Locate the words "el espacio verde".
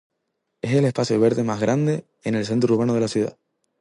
0.73-1.43